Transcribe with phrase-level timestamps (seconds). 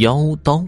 [0.00, 0.66] 妖刀。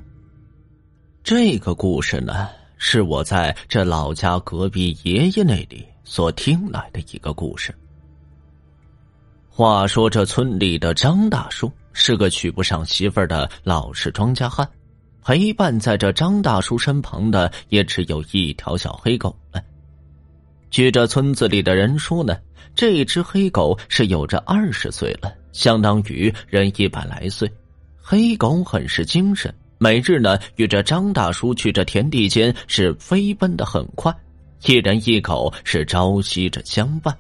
[1.25, 7.75] 这个故事呢，是我在这老家隔壁爷爷那里所听来的一个故事。
[9.49, 14.69] 话说，这村里的张大叔是个娶不上媳妇的老实庄稼汉，
[15.23, 19.63] 陪伴在这张大叔身旁的也只有一条小黑狗了。
[20.69, 22.37] 据这村子里的人说呢，
[22.75, 27.51] 这只黑狗是有着二十岁了，相当于人一百来岁。
[28.03, 29.55] 黑狗很是精神。
[29.79, 34.15] 每日呢，与这张大叔去这田地间是飞奔的很快，
[34.67, 37.17] 一人一狗是朝夕着相伴。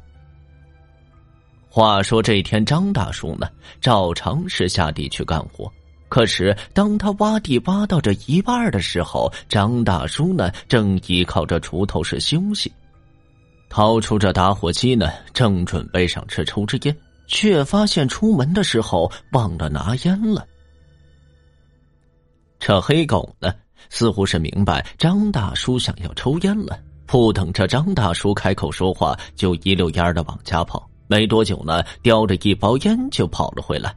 [1.69, 3.49] 话说这天，张大叔呢，
[3.81, 5.73] 照常是下地去干活。
[6.09, 12.71] 可是当他挖地挖到这一半的时候，张大叔呢，正依靠着锄头是休息，
[13.71, 16.95] 掏出这打火机呢，正准备上车抽支烟，
[17.27, 20.47] 却发现出门的时候忘了拿烟了。
[22.65, 23.53] 这黑狗呢，
[23.91, 30.89] 似乎是明白张大叔想要抽烟了，不等这张大叔开口说话，就一溜烟的往家跑。
[31.09, 33.93] 没多久呢，叼着一包烟就跑了回来。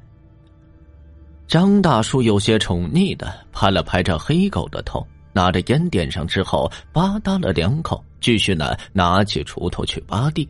[1.48, 10.50] 张大叔有些宠溺的拍了拍这黑狗的头，拿着烟点上之后，吧嗒了两口，继续呢拿起锄头去挖地。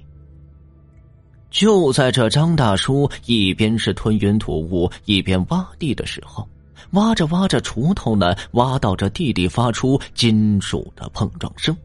[1.51, 6.47] 就在这张大叔一边是吞云吐雾，一边挖地的时候。
[6.91, 11.75] 挖着挖着，锄头呢，挖到这地里发出金属的碰撞声。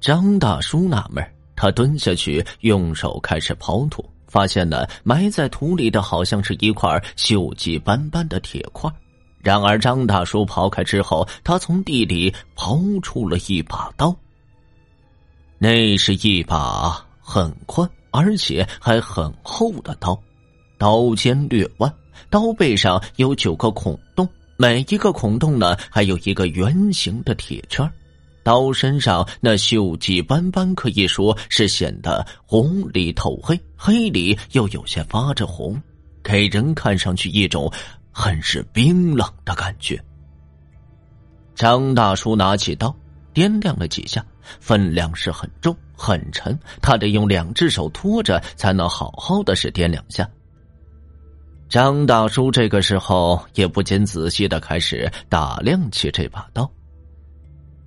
[0.00, 1.24] 张大叔纳闷
[1.54, 8.90] 他蹲下去，用手开始刨土，发现呢，埋在土里的好像是一块锈迹斑斑的铁块。
[9.42, 14.14] 然而，张大叔刨开之后，他从地里刨出了一把刀。
[15.58, 20.18] 那是一把很宽而且还很厚的刀，
[20.78, 21.94] 刀尖略弯。
[22.28, 27.90] 刀背上有九个孔洞，每一个孔洞呢，还有一个圆形的铁圈。
[28.42, 35.80] 刀身上那锈迹斑斑，可以说是显得红里透黑，黑里又有些发着红，
[36.22, 37.70] 给人看上去一种
[38.10, 40.02] 很是冰冷的感觉。
[41.54, 42.94] 张大叔拿起刀，
[43.34, 44.24] 掂量了几下，
[44.58, 50.26] 分量是很重很沉，他得用两只手托着，才能好好的是掂两下。
[51.70, 56.68] 张大叔这个时候也不禁仔细的开始打量起这把刀。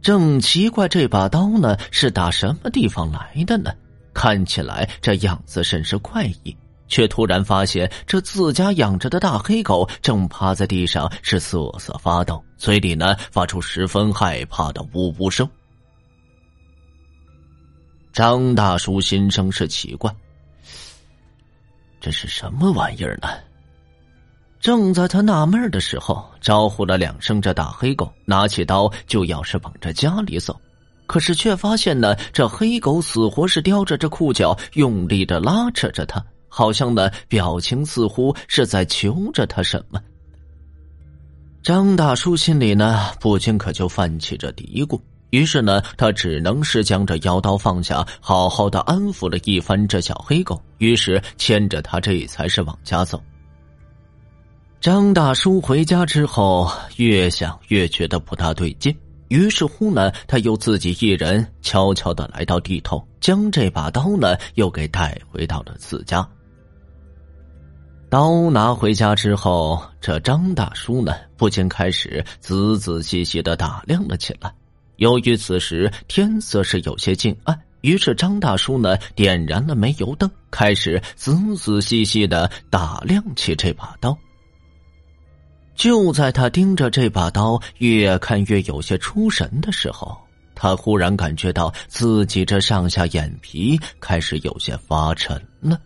[0.02, 3.74] 正奇怪这把刀呢是打什么地方来的呢？
[4.14, 6.56] 看起来这样子甚是怪异，
[6.88, 15.46] 却突然发现这自家养着的大黑狗正趴在地上是瑟瑟发抖，嘴里呢发出十分害怕的呜呜声。
[18.14, 20.14] 张大叔心生是奇怪，
[22.00, 23.28] 这是什么玩意儿呢？
[24.64, 30.58] 正在他纳闷的时候，招呼了两声，这大黑狗拿起刀就要是往这家里走，
[31.06, 40.00] 可是却发现呢，这黑狗死活是叼着这裤脚，用力的拉扯着他，好像呢，表情似乎是在求着他什么。
[41.62, 44.98] 张大叔心里呢，不禁可就泛起这嘀咕，
[45.32, 53.22] 于是呢，他只能是将这腰刀放下，好好的安抚了一番这小黑狗，于是牵着他这才是往家走。
[54.84, 58.94] 张大叔回家之后，越想越觉得不大对劲，
[59.30, 66.28] 于是乎呢，他又自己一人悄悄的来到地头，将这把刀呢又给带回到了自家。
[68.10, 74.54] 刀拿回家之后，这张大叔呢不禁开始仔仔细细的打量了起来。
[74.98, 84.14] 由于此时天色是有些近暗，于是张大叔呢点燃了煤油灯，开始仔仔细细的打量起这把刀。
[85.76, 90.18] 就在他盯着这把刀，越看越有些出神的时候，
[90.54, 95.80] 他忽然感觉到自己这上下眼皮开始有些发沉了。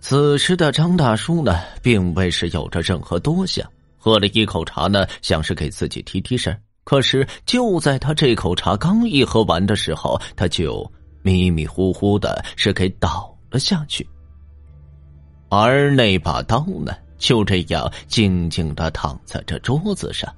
[0.00, 3.68] 此时的张大叔呢，并未是有着任何多想，
[3.98, 6.56] 喝了一口茶呢，像是给自己提提神。
[6.84, 10.90] 可是就在他这口茶刚一喝完的时候，他就
[11.20, 14.08] 迷迷糊糊的是给倒了下去。
[15.50, 16.94] 而那把刀呢？
[17.18, 20.32] 就这样静静的躺在这桌子上。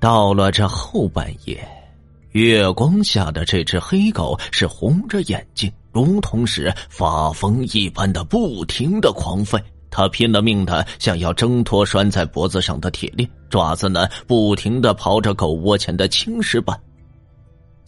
[0.00, 1.66] 到了这后半夜，
[2.32, 9.60] 月光下的这只黑狗是红着眼睛，如同是发疯一般的不停的狂吠。
[9.90, 16.78] 它拼了命的想要挣脱拴在脖子上的铁链，爪子呢不停的刨着狗窝前的青石板。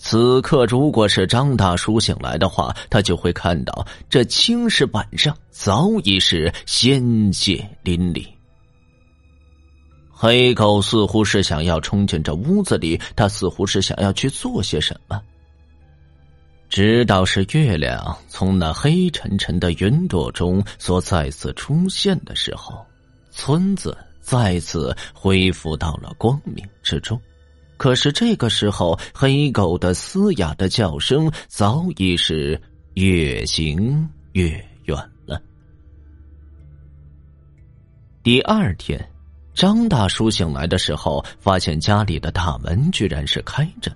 [0.03, 8.27] 此刻，如果是张大叔醒来的话，他就会看到这青石板上早已是鲜血淋漓。
[10.11, 15.21] 黑狗似乎是想要冲进这屋子里，他似乎是想要去做些什么。
[16.71, 22.85] 直到是月亮从那黑沉沉的云朵中所再次出现的时候，
[23.31, 27.21] 村子再次恢复到了光明之中。
[27.81, 32.61] 可是这个时候，黑狗的嘶哑的叫声早已是
[32.93, 34.51] 越行越
[34.85, 35.41] 远了。
[38.23, 39.03] 第二天。
[39.55, 43.91] 张大叔醒来的时候，发现家里的大门居然是开着。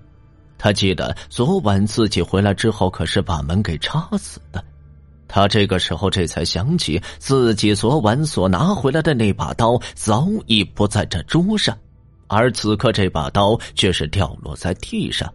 [0.56, 4.64] 他记得昨晚自己回来之后，可是把门给插死的。
[5.28, 11.78] 他这个时候这才想起，自己昨晚所拿回来的那把刀早已不在这桌上，
[12.34, 15.32] 而此刻这把刀却是掉落在地上。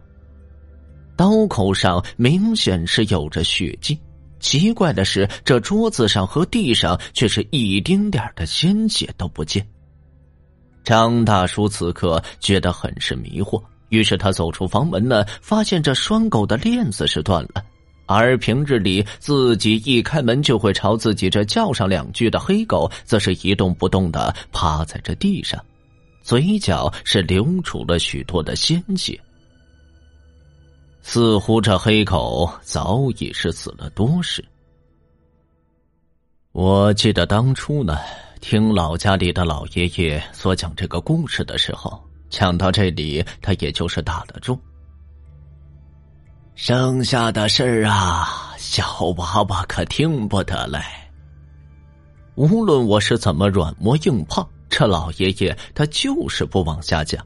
[1.16, 3.98] 刀口上明显是有着血迹。
[4.38, 9.66] 奇怪的是，这桌子上和地上却是一丁点的鲜血都不见。
[10.82, 17.62] 张大叔此刻觉得很是迷惑，于是他走出房门呢，发现这拴狗的链子是断了，
[18.06, 25.62] 而平日里自己一开门就会朝自己这叫上两句的黑狗，则是一动不动的趴在这地上，
[26.22, 29.20] 嘴角是流出了许多的鲜血，
[31.02, 34.44] 似乎这黑狗早已是死了多时。
[36.52, 37.98] 我记得当初呢。
[38.42, 44.58] 听老家里的老爷爷所讲这个故事的时候，讲到这里，他也就是打了住。
[46.54, 50.80] 剩下的事儿啊，小娃娃可听不得嘞。
[52.34, 54.48] 无论我是怎么软磨硬泡，
[54.80, 57.22] 这老爷爷他就是不往下讲。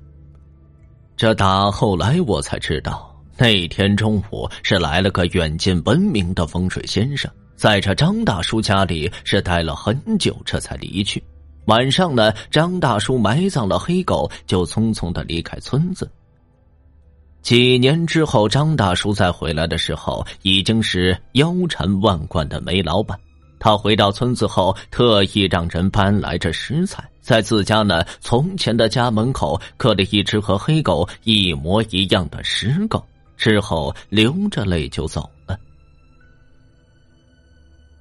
[1.17, 7.31] 这打后来我才知道，那天中午是来了个远近闻名的风水先生。
[7.55, 11.23] 在这张大叔家里是待了很久，这才离去。
[11.67, 16.11] 晚上呢，张大叔埋葬了黑狗，就匆匆的离开村子。
[17.41, 23.17] 几年之后，张大叔再回来的时候，已经是腰缠万贯的煤老板。
[23.65, 33.03] 他回到村子后，特意让人搬来这食材，在自家呢从前的家门口刻了一只和黑狗一模一样的石狗，
[33.39, 35.59] 之后流着泪就走了。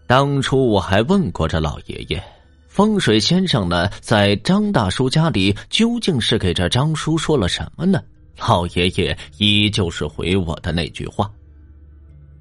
[0.05, 2.21] 当初我还问过这老爷爷，
[2.67, 8.03] 风水先生呢，在张大叔家里究竟是给这张叔说了什么呢？
[8.37, 11.31] 老爷爷依旧是回我的那句话：“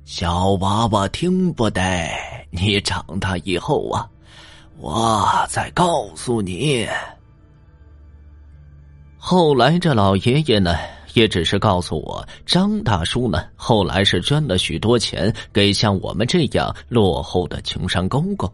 [0.04, 1.81] 小娃娃听不得，
[2.50, 4.08] 你长大以后啊，
[4.78, 6.87] 我再告诉你。”
[9.16, 10.76] 后来这老爷爷呢？
[11.14, 18.50] 也只是告诉我，张大叔呢，后来是捐了许多钱给像我们这样落后的穷山沟沟，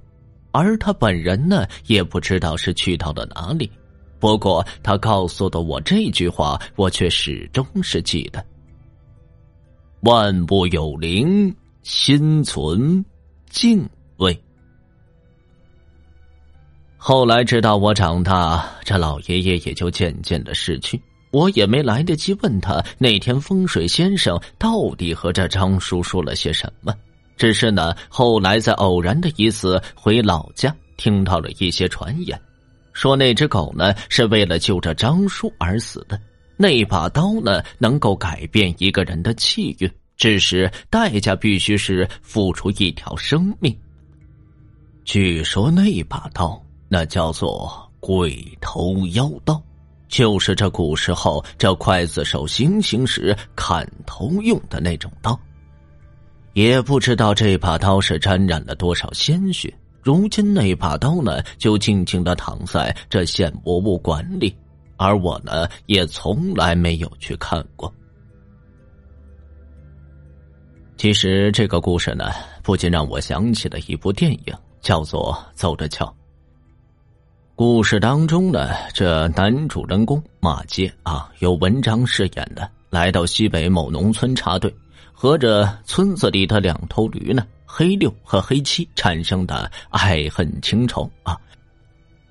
[0.51, 3.71] 而他本人呢，也不知道是去到了哪里。
[4.19, 8.45] 不过他告诉的我这句话，我却始终是记得：
[10.01, 13.05] 万物有灵，心存
[13.51, 13.85] 敬
[14.19, 14.41] 畏。
[16.97, 21.01] 后来直到我长大，这老爷爷也就渐渐的逝去。
[21.31, 26.95] 我也没来得及问他那天风水先生到底和这张叔说了些什么，
[27.37, 32.41] 只是呢，后来在偶然的一次回老家，听到了一些传言，
[32.93, 36.19] 说那只狗呢是为了救这张叔而死的，
[36.59, 43.75] 那把刀呢能够改变一个人的气运，只是代价必须是付出一条生命。
[45.05, 49.63] 据说那把刀那叫做鬼头妖刀。
[50.09, 55.39] 就是这古时候这刽子手行刑时砍头用的那种刀，
[56.55, 59.71] 也不知道这把刀是沾染了多少鲜血。
[60.03, 64.57] 如今那把刀呢，就静静的躺在这县博物馆里，
[64.99, 67.91] 而我呢，也从来没有去看过。
[70.97, 72.25] 其实这个故事呢，
[72.63, 76.05] 不禁让我想起了一部电影，叫做《走着瞧》。
[77.55, 84.75] 故事当中呢，这男主人公马杰啊，由文章饰演的，来到西北某农村插队，
[85.13, 91.39] 和着村子里的两头驴呢，黑六和黑七产生的爱恨情仇啊。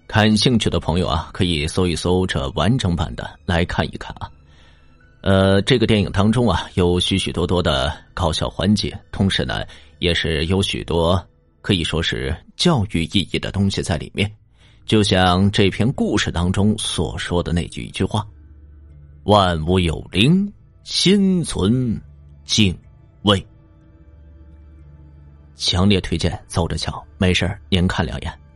[0.07, 4.31] 感兴趣的朋友啊，可以搜一搜这完整版的来看一看啊。
[5.21, 9.65] 呃，这个电影当中啊，有许许多多的搞笑环节，同时呢，
[9.99, 11.21] 也是有许多
[11.61, 14.31] 可以说是教育意义的东西在里面。
[14.85, 18.25] 就像这篇故事当中所说的那句一句话
[19.25, 20.49] ：“万物有灵，
[20.85, 22.01] 心存
[22.45, 22.73] 敬
[23.23, 23.45] 畏。”
[25.57, 28.46] 强烈推荐，走着瞧，没事您看两眼。